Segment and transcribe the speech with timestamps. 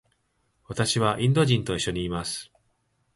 [0.65, 2.51] 私はインド人と一緒にいます。